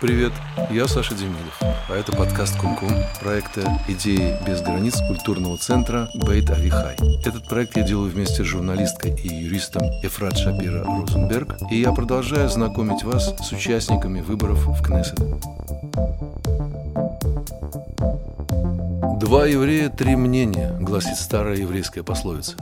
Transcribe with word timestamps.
Привет, 0.00 0.32
я 0.70 0.86
Саша 0.86 1.12
Демидов, 1.16 1.58
а 1.60 1.96
это 1.96 2.12
подкаст 2.12 2.56
Кумкум 2.56 2.88
проекта 3.20 3.62
«Идеи 3.88 4.38
без 4.46 4.62
границ» 4.62 4.94
культурного 5.08 5.58
центра 5.58 6.08
Бейт 6.14 6.50
Авихай. 6.50 6.94
Этот 7.24 7.48
проект 7.48 7.76
я 7.76 7.82
делаю 7.82 8.08
вместе 8.08 8.44
с 8.44 8.46
журналисткой 8.46 9.16
и 9.20 9.26
юристом 9.26 9.82
Эфрат 10.04 10.38
Шапира 10.38 10.84
Розенберг, 10.84 11.56
и 11.72 11.80
я 11.80 11.90
продолжаю 11.92 12.48
знакомить 12.48 13.02
вас 13.02 13.34
с 13.44 13.50
участниками 13.50 14.20
выборов 14.20 14.68
в 14.68 14.80
Кнессет. 14.84 15.18
«Два 19.18 19.46
еврея, 19.46 19.88
три 19.88 20.14
мнения», 20.14 20.76
гласит 20.80 21.16
старая 21.16 21.56
еврейская 21.56 22.04
пословица. 22.04 22.54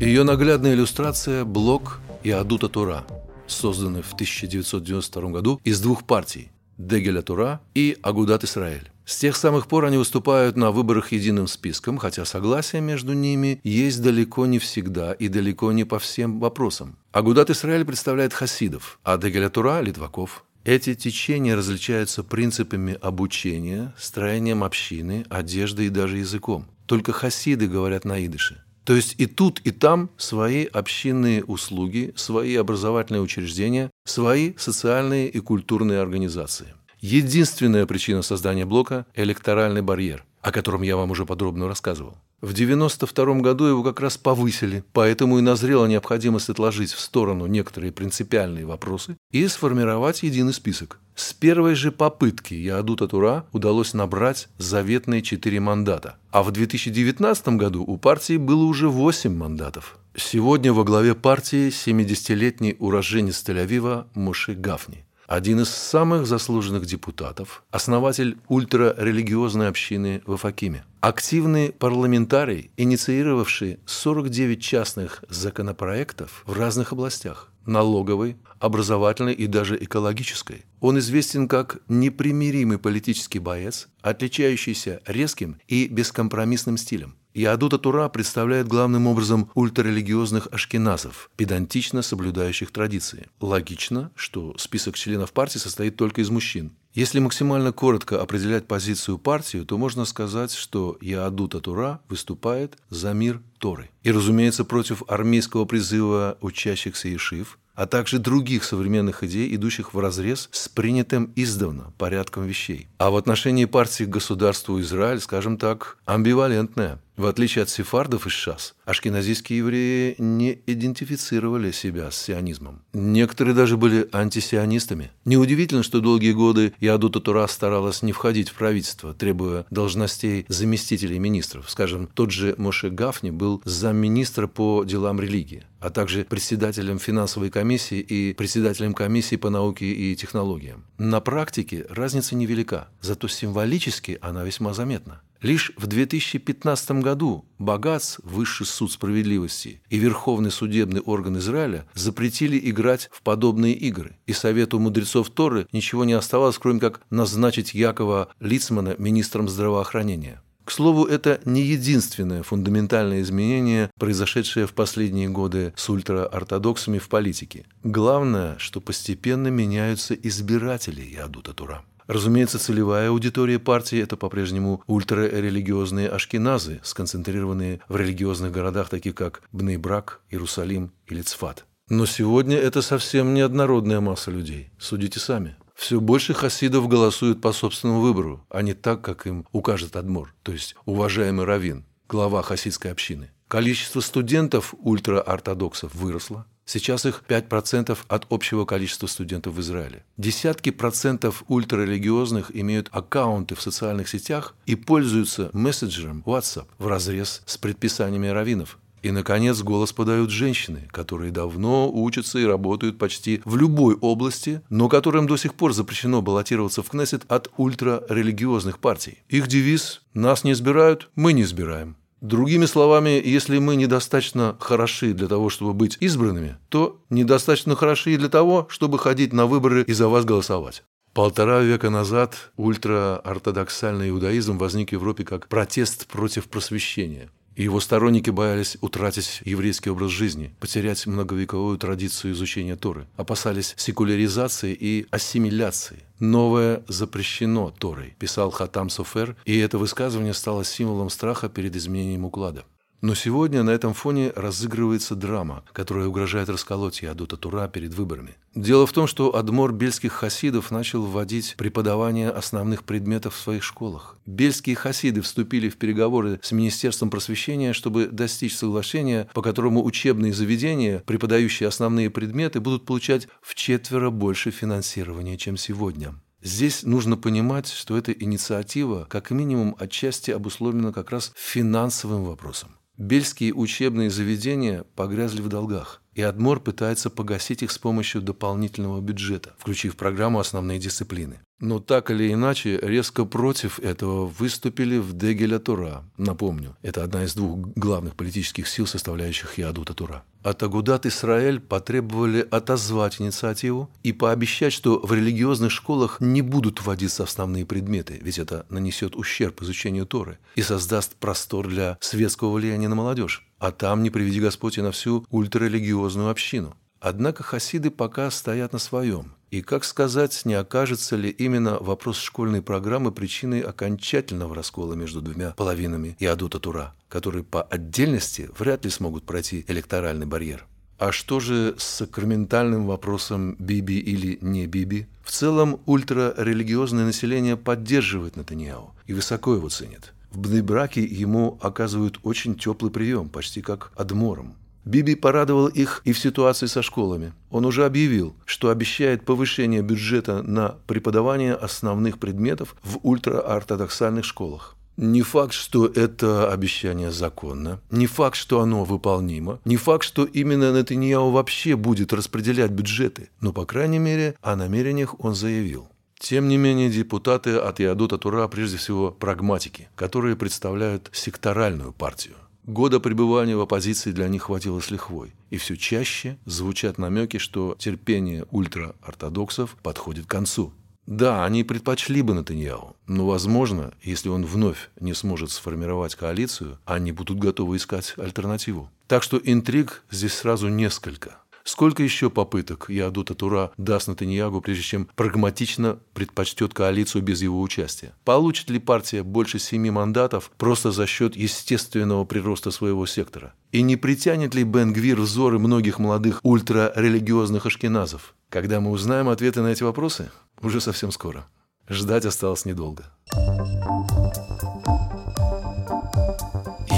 Ее 0.00 0.24
наглядная 0.24 0.74
иллюстрация– 0.74 1.44
блок 1.46 2.00
и 2.24 2.32
Адута 2.32 2.68
Тура, 2.68 3.04
созданный 3.46 4.02
в 4.02 4.12
1992 4.14 5.30
году 5.30 5.60
из 5.62 5.80
двух 5.80 6.02
партий 6.02 6.50
Дегеля 6.86 7.20
Тура 7.20 7.60
и 7.74 7.98
Агудат 8.02 8.42
Исраэль. 8.44 8.90
С 9.04 9.18
тех 9.18 9.36
самых 9.36 9.66
пор 9.66 9.84
они 9.84 9.98
выступают 9.98 10.56
на 10.56 10.70
выборах 10.70 11.12
единым 11.12 11.46
списком, 11.46 11.98
хотя 11.98 12.24
согласие 12.24 12.80
между 12.80 13.12
ними 13.12 13.60
есть 13.64 14.00
далеко 14.02 14.46
не 14.46 14.58
всегда 14.58 15.12
и 15.12 15.28
далеко 15.28 15.72
не 15.72 15.84
по 15.84 15.98
всем 15.98 16.40
вопросам. 16.40 16.96
Агудат 17.12 17.50
Исраэль 17.50 17.84
представляет 17.84 18.32
хасидов, 18.32 18.98
а 19.04 19.18
Дегеля 19.18 19.50
Тура– 19.50 19.80
литваков. 19.82 20.44
Эти 20.64 20.94
течения 20.94 21.54
различаются 21.54 22.22
принципами 22.22 22.96
обучения, 23.00 23.94
строением 23.98 24.64
общины, 24.64 25.26
одеждой 25.28 25.86
и 25.86 25.90
даже 25.90 26.18
языком. 26.18 26.66
Только 26.86 27.12
хасиды 27.12 27.66
говорят 27.66 28.04
на 28.04 28.24
идыше– 28.24 28.62
то 28.84 28.96
есть 28.96 29.14
и 29.18 29.26
тут, 29.26 29.60
и 29.60 29.70
там 29.70 30.10
свои 30.16 30.64
общинные 30.64 31.44
услуги, 31.44 32.12
свои 32.16 32.56
образовательные 32.56 33.20
учреждения, 33.20 33.89
свои 34.04 34.54
социальные 34.56 35.28
и 35.28 35.40
культурные 35.40 36.00
организации. 36.00 36.74
Единственная 37.00 37.86
причина 37.86 38.22
создания 38.22 38.66
блока– 38.66 39.06
электоральный 39.14 39.82
барьер, 39.82 40.24
о 40.42 40.52
котором 40.52 40.82
я 40.82 40.96
вам 40.96 41.10
уже 41.10 41.24
подробно 41.24 41.66
рассказывал. 41.66 42.16
В 42.40 42.52
1992 42.52 43.40
году 43.42 43.64
его 43.66 43.82
как 43.82 44.00
раз 44.00 44.16
повысили, 44.16 44.82
поэтому 44.94 45.38
и 45.38 45.42
назрела 45.42 45.84
необходимость 45.84 46.48
отложить 46.48 46.92
в 46.92 47.00
сторону 47.00 47.44
некоторые 47.46 47.92
принципиальные 47.92 48.64
вопросы 48.64 49.18
и 49.30 49.46
сформировать 49.46 50.22
единый 50.22 50.54
список. 50.54 50.98
С 51.14 51.34
первой 51.34 51.74
же 51.74 51.92
попытки 51.92 52.54
Яадута 52.54 53.08
Тура 53.08 53.44
удалось 53.52 53.92
набрать 53.92 54.48
заветные 54.56 55.20
четыре 55.20 55.60
мандата, 55.60 56.16
а 56.30 56.42
в 56.42 56.50
2019 56.50 57.48
году 57.58 57.84
у 57.84 57.98
партии 57.98 58.38
было 58.38 58.64
уже 58.64 58.88
восемь 58.88 59.36
мандатов. 59.36 59.99
Сегодня 60.16 60.72
во 60.72 60.82
главе 60.82 61.14
партии 61.14 61.68
70-летний 61.68 62.74
уроженец 62.80 63.44
Тель-Авива 63.46 64.06
Муши 64.14 64.54
Гафни 64.54 65.04
один 65.28 65.60
из 65.60 65.68
самых 65.68 66.26
заслуженных 66.26 66.84
депутатов, 66.84 67.62
основатель 67.70 68.36
ультрарелигиозной 68.48 69.68
общины 69.68 70.22
в 70.26 70.32
Афакиме, 70.32 70.84
активный 71.00 71.72
парламентарий, 71.72 72.70
инициировавший 72.76 73.80
49 73.86 74.62
частных 74.62 75.24
законопроектов 75.28 76.42
в 76.46 76.52
разных 76.52 76.92
областях– 76.92 77.48
налоговой, 77.66 78.36
образовательной 78.58 79.32
и 79.32 79.46
даже 79.46 79.82
экологической. 79.82 80.66
Он 80.80 80.98
известен 80.98 81.48
как 81.48 81.78
непримиримый 81.88 82.78
политический 82.78 83.38
боец, 83.38 83.88
отличающийся 84.02 85.00
резким 85.06 85.56
и 85.68 85.88
бескомпромиссным 85.88 86.76
стилем. 86.76 87.16
Иадута 87.32 87.78
Тура 87.78 88.08
представляет 88.08 88.66
главным 88.66 89.06
образом 89.06 89.50
ультрарелигиозных 89.54 90.48
ашкеназов, 90.50 91.30
педантично 91.36 92.02
соблюдающих 92.02 92.72
традиции. 92.72 93.28
Логично, 93.40 94.10
что 94.16 94.54
список 94.58 94.96
членов 94.96 95.32
партии 95.32 95.58
состоит 95.58 95.96
только 95.96 96.22
из 96.22 96.28
мужчин. 96.28 96.72
Если 96.92 97.20
максимально 97.20 97.72
коротко 97.72 98.20
определять 98.20 98.66
позицию 98.66 99.18
партии, 99.18 99.58
то 99.58 99.78
можно 99.78 100.04
сказать, 100.04 100.52
что 100.52 100.98
Яадута 101.00 101.60
Тура 101.60 102.00
выступает 102.08 102.76
за 102.88 103.12
мир 103.12 103.40
Торы. 103.60 103.90
И, 104.02 104.10
разумеется, 104.10 104.64
против 104.64 105.02
армейского 105.06 105.66
призыва 105.66 106.38
учащихся 106.40 107.08
Ешив, 107.08 107.58
а 107.74 107.86
также 107.86 108.18
других 108.18 108.64
современных 108.64 109.22
идей, 109.22 109.54
идущих 109.54 109.94
вразрез 109.94 110.48
с 110.52 110.68
принятым 110.68 111.32
издавна 111.36 111.92
порядком 111.98 112.44
вещей. 112.46 112.88
А 112.98 113.10
в 113.10 113.16
отношении 113.16 113.66
партии 113.66 114.04
к 114.04 114.08
государству 114.08 114.80
Израиль, 114.80 115.20
скажем 115.20 115.56
так, 115.56 115.98
амбивалентная. 116.04 117.00
В 117.20 117.26
отличие 117.26 117.64
от 117.64 117.68
сефардов 117.68 118.26
из 118.26 118.32
ШАС, 118.32 118.74
ашкеназийские 118.86 119.58
евреи 119.58 120.14
не 120.16 120.58
идентифицировали 120.66 121.70
себя 121.70 122.10
с 122.10 122.16
сионизмом. 122.16 122.80
Некоторые 122.94 123.54
даже 123.54 123.76
были 123.76 124.08
антисионистами. 124.10 125.10
Неудивительно, 125.26 125.82
что 125.82 126.00
долгие 126.00 126.32
годы 126.32 126.72
Ядута 126.80 127.20
Тура 127.20 127.46
старалась 127.46 128.00
не 128.00 128.12
входить 128.12 128.48
в 128.48 128.54
правительство, 128.54 129.12
требуя 129.12 129.66
должностей 129.70 130.46
заместителей 130.48 131.18
министров. 131.18 131.68
Скажем, 131.68 132.06
тот 132.06 132.30
же 132.30 132.54
Моше 132.56 132.88
Гафни 132.88 133.28
был 133.28 133.49
замминистра 133.64 134.46
по 134.46 134.84
делам 134.84 135.20
религии, 135.20 135.64
а 135.80 135.90
также 135.90 136.24
председателем 136.24 136.98
финансовой 136.98 137.50
комиссии 137.50 137.98
и 137.98 138.34
председателем 138.34 138.94
комиссии 138.94 139.36
по 139.36 139.50
науке 139.50 139.86
и 139.86 140.14
технологиям. 140.14 140.84
На 140.98 141.20
практике 141.20 141.86
разница 141.90 142.36
невелика, 142.36 142.88
зато 143.00 143.28
символически 143.28 144.18
она 144.20 144.44
весьма 144.44 144.74
заметна. 144.74 145.22
Лишь 145.42 145.72
в 145.78 145.86
2015 145.86 146.90
году 147.02 147.46
Багац, 147.58 148.18
Высший 148.22 148.66
суд 148.66 148.92
справедливости 148.92 149.80
и 149.88 149.96
Верховный 149.96 150.50
судебный 150.50 151.00
орган 151.00 151.38
Израиля 151.38 151.86
запретили 151.94 152.60
играть 152.70 153.08
в 153.10 153.22
подобные 153.22 153.72
игры, 153.72 154.18
и 154.26 154.34
Совету 154.34 154.78
мудрецов 154.78 155.30
Торы 155.30 155.66
ничего 155.72 156.04
не 156.04 156.12
оставалось, 156.12 156.58
кроме 156.58 156.80
как 156.80 157.00
назначить 157.08 157.72
Якова 157.72 158.28
Лицмана 158.38 158.96
министром 158.98 159.48
здравоохранения. 159.48 160.42
К 160.70 160.72
слову, 160.72 161.04
это 161.04 161.40
не 161.44 161.62
единственное 161.62 162.44
фундаментальное 162.44 163.22
изменение, 163.22 163.90
произошедшее 163.98 164.68
в 164.68 164.72
последние 164.72 165.28
годы 165.28 165.72
с 165.74 165.90
ультраортодоксами 165.90 166.98
в 166.98 167.08
политике. 167.08 167.66
Главное, 167.82 168.56
что 168.58 168.80
постепенно 168.80 169.48
меняются 169.48 170.14
избиратели 170.14 171.00
Ядута 171.00 171.54
Тура. 171.54 171.82
Разумеется, 172.06 172.60
целевая 172.60 173.08
аудитория 173.08 173.58
партии– 173.58 173.98
это 174.00 174.16
по-прежнему 174.16 174.84
ультрарелигиозные 174.86 176.08
ашкеназы, 176.08 176.78
сконцентрированные 176.84 177.80
в 177.88 177.96
религиозных 177.96 178.52
городах, 178.52 178.90
таких 178.90 179.16
как 179.16 179.42
Бнейбрак, 179.50 180.20
Иерусалим 180.30 180.92
или 181.08 181.22
Цфат. 181.22 181.64
Но 181.88 182.06
сегодня 182.06 182.56
это 182.56 182.80
совсем 182.80 183.34
не 183.34 183.40
однородная 183.40 183.98
масса 183.98 184.30
людей. 184.30 184.70
Судите 184.78 185.18
сами. 185.18 185.56
Все 185.80 185.98
больше 185.98 186.34
хасидов 186.34 186.88
голосуют 186.88 187.40
по 187.40 187.54
собственному 187.54 188.02
выбору, 188.02 188.44
а 188.50 188.60
не 188.60 188.74
так, 188.74 189.00
как 189.00 189.26
им 189.26 189.46
укажет 189.50 189.96
Адмор, 189.96 190.34
то 190.42 190.52
есть 190.52 190.74
уважаемый 190.84 191.46
Равин, 191.46 191.86
глава 192.06 192.42
хасидской 192.42 192.92
общины. 192.92 193.30
Количество 193.48 194.00
студентов 194.00 194.74
ультраортодоксов 194.78 195.94
выросло, 195.94 196.44
Сейчас 196.66 197.04
их 197.04 197.24
5% 197.26 197.98
от 198.06 198.26
общего 198.30 198.64
количества 198.64 199.08
студентов 199.08 199.54
в 199.54 199.60
Израиле. 199.60 200.04
Десятки 200.16 200.70
процентов 200.70 201.42
ультрарелигиозных 201.48 202.54
имеют 202.54 202.88
аккаунты 202.92 203.56
в 203.56 203.62
социальных 203.62 204.08
сетях 204.08 204.54
и 204.66 204.76
пользуются 204.76 205.50
мессенджером 205.52 206.22
WhatsApp 206.24 206.68
в 206.78 206.86
разрез 206.86 207.42
с 207.44 207.58
предписаниями 207.58 208.28
раввинов. 208.28 208.78
И, 209.02 209.10
наконец, 209.10 209.62
голос 209.62 209.92
подают 209.92 210.30
женщины, 210.30 210.88
которые 210.90 211.32
давно 211.32 211.90
учатся 211.90 212.38
и 212.38 212.44
работают 212.44 212.98
почти 212.98 213.40
в 213.44 213.56
любой 213.56 213.94
области, 213.94 214.60
но 214.68 214.88
которым 214.88 215.26
до 215.26 215.36
сих 215.36 215.54
пор 215.54 215.72
запрещено 215.72 216.20
баллотироваться 216.20 216.82
в 216.82 216.90
Кнессет 216.90 217.22
от 217.28 217.50
ультрарелигиозных 217.56 218.78
партий. 218.78 219.18
Их 219.28 219.48
девиз 219.48 220.02
«Нас 220.12 220.44
не 220.44 220.52
избирают, 220.52 221.08
мы 221.14 221.32
не 221.32 221.42
избираем». 221.42 221.96
Другими 222.20 222.66
словами, 222.66 223.22
если 223.24 223.58
мы 223.58 223.76
недостаточно 223.76 224.54
хороши 224.60 225.14
для 225.14 225.26
того, 225.26 225.48
чтобы 225.48 225.72
быть 225.72 225.96
избранными, 226.00 226.58
то 226.68 227.00
недостаточно 227.08 227.74
хороши 227.74 228.12
и 228.12 228.18
для 228.18 228.28
того, 228.28 228.66
чтобы 228.68 228.98
ходить 228.98 229.32
на 229.32 229.46
выборы 229.46 229.84
и 229.84 229.94
за 229.94 230.08
вас 230.08 230.26
голосовать. 230.26 230.82
Полтора 231.14 231.60
века 231.60 231.88
назад 231.88 232.52
ультраортодоксальный 232.58 234.10
иудаизм 234.10 234.58
возник 234.58 234.90
в 234.90 234.92
Европе 234.92 235.24
как 235.24 235.48
протест 235.48 236.06
против 236.08 236.44
просвещения– 236.48 237.30
и 237.56 237.64
его 237.64 237.80
сторонники 237.80 238.30
боялись 238.30 238.76
утратить 238.80 239.42
еврейский 239.44 239.90
образ 239.90 240.10
жизни, 240.10 240.54
потерять 240.60 241.06
многовековую 241.06 241.78
традицию 241.78 242.32
изучения 242.32 242.76
Торы, 242.76 243.06
опасались 243.16 243.74
секуляризации 243.76 244.76
и 244.78 245.06
ассимиляции. 245.10 246.00
«Новое 246.18 246.82
запрещено 246.88 247.70
Торой», 247.70 248.14
писал 248.18 248.50
Хатам 248.50 248.90
Софер, 248.90 249.36
и 249.44 249.58
это 249.58 249.78
высказывание 249.78 250.34
стало 250.34 250.64
символом 250.64 251.10
страха 251.10 251.48
перед 251.48 251.74
изменением 251.76 252.24
уклада. 252.24 252.64
Но 253.00 253.14
сегодня 253.14 253.62
на 253.62 253.70
этом 253.70 253.94
фоне 253.94 254.30
разыгрывается 254.36 255.14
драма, 255.14 255.64
которая 255.72 256.06
угрожает 256.08 256.50
расколоть 256.50 257.00
Ядута 257.00 257.38
Тура 257.38 257.66
перед 257.66 257.94
выборами. 257.94 258.36
Дело 258.54 258.86
в 258.86 258.92
том, 258.92 259.06
что 259.06 259.34
Адмор 259.34 259.72
бельских 259.72 260.12
хасидов 260.12 260.70
начал 260.70 261.02
вводить 261.02 261.54
преподавание 261.56 262.30
основных 262.30 262.84
предметов 262.84 263.34
в 263.34 263.40
своих 263.40 263.62
школах. 263.62 264.18
Бельские 264.26 264.76
хасиды 264.76 265.22
вступили 265.22 265.70
в 265.70 265.78
переговоры 265.78 266.40
с 266.42 266.52
Министерством 266.52 267.08
просвещения, 267.08 267.72
чтобы 267.72 268.08
достичь 268.08 268.56
соглашения, 268.56 269.28
по 269.32 269.40
которому 269.40 269.82
учебные 269.82 270.34
заведения, 270.34 271.02
преподающие 271.06 271.68
основные 271.68 272.10
предметы, 272.10 272.60
будут 272.60 272.84
получать 272.84 273.28
в 273.40 273.54
четверо 273.54 274.10
больше 274.10 274.50
финансирования, 274.50 275.38
чем 275.38 275.56
сегодня. 275.56 276.14
Здесь 276.42 276.82
нужно 276.82 277.16
понимать, 277.16 277.68
что 277.68 277.96
эта 277.96 278.12
инициатива 278.12 279.06
как 279.08 279.30
минимум 279.30 279.76
отчасти 279.78 280.30
обусловлена 280.30 280.92
как 280.92 281.10
раз 281.10 281.32
финансовым 281.36 282.24
вопросом. 282.24 282.70
Бельские 283.00 283.54
учебные 283.54 284.10
заведения 284.10 284.84
погрязли 284.94 285.40
в 285.40 285.48
долгах, 285.48 286.02
и 286.14 286.22
Адмор 286.22 286.60
пытается 286.60 287.10
погасить 287.10 287.62
их 287.62 287.70
с 287.70 287.78
помощью 287.78 288.22
дополнительного 288.22 289.00
бюджета, 289.00 289.54
включив 289.58 289.94
в 289.94 289.96
программу 289.96 290.38
основные 290.38 290.78
дисциплины. 290.78 291.40
Но 291.60 291.78
так 291.78 292.10
или 292.10 292.32
иначе, 292.32 292.78
резко 292.82 293.26
против 293.26 293.78
этого 293.80 294.26
выступили 294.26 294.96
в 294.96 295.12
Дегеля 295.12 295.58
Тура. 295.58 296.04
Напомню, 296.16 296.76
это 296.80 297.04
одна 297.04 297.24
из 297.24 297.34
двух 297.34 297.58
главных 297.76 298.16
политических 298.16 298.66
сил, 298.66 298.86
составляющих 298.86 299.58
Ядута 299.58 299.92
Тура. 299.92 300.24
От 300.42 300.62
Агудат 300.62 301.04
Исраэль 301.04 301.60
потребовали 301.60 302.46
отозвать 302.50 303.20
инициативу 303.20 303.90
и 304.02 304.14
пообещать, 304.14 304.72
что 304.72 304.98
в 305.00 305.12
религиозных 305.12 305.70
школах 305.70 306.16
не 306.20 306.40
будут 306.40 306.80
вводиться 306.80 307.24
основные 307.24 307.66
предметы, 307.66 308.18
ведь 308.22 308.38
это 308.38 308.64
нанесет 308.70 309.14
ущерб 309.14 309.60
изучению 309.60 310.06
Торы 310.06 310.38
и 310.54 310.62
создаст 310.62 311.14
простор 311.16 311.68
для 311.68 311.98
светского 312.00 312.54
влияния 312.54 312.88
на 312.88 312.94
молодежь. 312.94 313.46
А 313.60 313.72
там, 313.72 314.02
не 314.02 314.08
приведи 314.08 314.40
Господь, 314.40 314.78
и 314.78 314.82
на 314.82 314.90
всю 314.90 315.26
ультрарелигиозную 315.30 316.30
общину. 316.30 316.74
Однако 316.98 317.42
хасиды 317.42 317.90
пока 317.90 318.30
стоят 318.30 318.72
на 318.72 318.78
своем. 318.78 319.34
И 319.50 319.60
как 319.60 319.84
сказать, 319.84 320.42
не 320.44 320.54
окажется 320.54 321.16
ли 321.16 321.28
именно 321.28 321.78
вопрос 321.78 322.18
школьной 322.18 322.62
программы 322.62 323.12
причиной 323.12 323.60
окончательного 323.60 324.54
раскола 324.54 324.94
между 324.94 325.20
двумя 325.20 325.50
половинами 325.50 326.16
и 326.18 326.26
Адута 326.26 326.58
Тура, 326.58 326.94
которые 327.08 327.44
по 327.44 327.62
отдельности 327.62 328.48
вряд 328.58 328.84
ли 328.84 328.90
смогут 328.90 329.24
пройти 329.24 329.64
электоральный 329.68 330.26
барьер? 330.26 330.66
А 330.98 331.12
что 331.12 331.40
же 331.40 331.74
с 331.78 331.84
сакраментальным 331.84 332.86
вопросом 332.86 333.56
Биби 333.58 333.98
или 333.98 334.38
не 334.40 334.66
Биби? 334.66 335.06
В 335.22 335.30
целом 335.30 335.80
ультрарелигиозное 335.86 337.04
население 337.04 337.56
поддерживает 337.56 338.36
Натаньяу 338.36 338.94
и 339.06 339.12
высоко 339.12 339.54
его 339.54 339.68
ценит. 339.68 340.12
В 340.30 340.38
Бнебраке 340.38 341.02
ему 341.02 341.58
оказывают 341.60 342.20
очень 342.22 342.54
теплый 342.54 342.90
прием, 342.90 343.28
почти 343.28 343.62
как 343.62 343.92
адмором. 343.96 344.54
Биби 344.84 345.14
порадовал 345.14 345.66
их 345.66 346.00
и 346.04 346.12
в 346.12 346.18
ситуации 346.18 346.66
со 346.66 346.82
школами. 346.82 347.32
Он 347.50 347.66
уже 347.66 347.84
объявил, 347.84 348.34
что 348.46 348.70
обещает 348.70 349.24
повышение 349.24 349.82
бюджета 349.82 350.42
на 350.42 350.76
преподавание 350.86 351.54
основных 351.54 352.18
предметов 352.18 352.74
в 352.82 352.98
ультраортодоксальных 353.02 354.24
школах. 354.24 354.76
Не 354.96 355.22
факт, 355.22 355.52
что 355.52 355.86
это 355.86 356.52
обещание 356.52 357.10
законно, 357.10 357.80
не 357.90 358.06
факт, 358.06 358.36
что 358.36 358.60
оно 358.60 358.84
выполнимо, 358.84 359.58
не 359.64 359.76
факт, 359.76 360.04
что 360.04 360.24
именно 360.24 360.76
Нетаньяу 360.76 361.30
вообще 361.30 361.74
будет 361.76 362.12
распределять 362.12 362.70
бюджеты, 362.70 363.30
но, 363.40 363.52
по 363.52 363.64
крайней 363.64 363.98
мере, 363.98 364.34
о 364.42 364.56
намерениях 364.56 365.14
он 365.18 365.34
заявил. 365.34 365.88
Тем 366.20 366.48
не 366.48 366.58
менее, 366.58 366.90
депутаты 366.90 367.56
от 367.56 367.80
Иадута 367.80 368.18
Тура 368.18 368.46
прежде 368.46 368.76
всего 368.76 369.10
прагматики, 369.10 369.88
которые 369.96 370.36
представляют 370.36 371.08
секторальную 371.12 371.92
партию. 371.92 372.34
Года 372.64 373.00
пребывания 373.00 373.56
в 373.56 373.60
оппозиции 373.62 374.12
для 374.12 374.28
них 374.28 374.42
хватило 374.42 374.80
с 374.80 374.90
лихвой. 374.90 375.32
И 375.48 375.56
все 375.56 375.78
чаще 375.78 376.38
звучат 376.44 376.98
намеки, 376.98 377.38
что 377.38 377.74
терпение 377.78 378.44
ультраортодоксов 378.50 379.76
подходит 379.82 380.26
к 380.26 380.30
концу. 380.30 380.74
Да, 381.06 381.44
они 381.44 381.64
предпочли 381.64 382.20
бы 382.20 382.34
Натаньяу, 382.34 382.94
но, 383.06 383.26
возможно, 383.26 383.94
если 384.02 384.28
он 384.28 384.44
вновь 384.44 384.90
не 385.00 385.14
сможет 385.14 385.50
сформировать 385.50 386.14
коалицию, 386.14 386.78
они 386.84 387.12
будут 387.12 387.38
готовы 387.38 387.78
искать 387.78 388.14
альтернативу. 388.18 388.90
Так 389.08 389.22
что 389.22 389.40
интриг 389.42 390.04
здесь 390.10 390.34
сразу 390.34 390.68
несколько. 390.68 391.38
Сколько 391.64 392.02
еще 392.02 392.30
попыток 392.30 392.86
Яадута 392.88 393.34
Тура 393.34 393.70
даст 393.76 394.08
Натаньягу, 394.08 394.60
прежде 394.60 394.82
чем 394.82 395.08
прагматично 395.14 395.98
предпочтет 396.14 396.72
коалицию 396.74 397.22
без 397.22 397.42
его 397.42 397.60
участия? 397.60 398.14
Получит 398.24 398.70
ли 398.70 398.78
партия 398.78 399.22
больше 399.22 399.58
семи 399.58 399.90
мандатов 399.90 400.50
просто 400.56 400.90
за 400.90 401.06
счет 401.06 401.36
естественного 401.36 402.24
прироста 402.24 402.70
своего 402.70 403.06
сектора? 403.06 403.54
И 403.72 403.82
не 403.82 403.96
притянет 403.96 404.54
ли 404.54 404.64
Бен 404.64 404.92
Гвир 404.92 405.20
взоры 405.20 405.58
многих 405.58 405.98
молодых 405.98 406.40
ультрарелигиозных 406.42 407.66
ашкеназов? 407.66 408.34
Когда 408.48 408.80
мы 408.80 408.90
узнаем 408.90 409.28
ответы 409.28 409.60
на 409.60 409.68
эти 409.68 409.82
вопросы, 409.82 410.30
уже 410.60 410.80
совсем 410.80 411.12
скоро. 411.12 411.46
Ждать 411.88 412.24
осталось 412.24 412.64
недолго. 412.64 413.04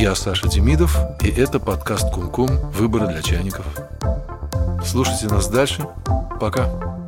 Я 0.00 0.15
Саша 0.15 0.49
Демидов, 0.49 0.97
и 1.20 1.29
это 1.29 1.61
подкаст 1.61 2.12
«Кум-Кум. 2.12 2.49
Выборы 2.73 3.06
для 3.06 3.23
чайников». 3.23 3.67
Слушайте 4.84 5.26
нас 5.26 5.49
дальше. 5.49 5.87
Пока. 6.40 7.01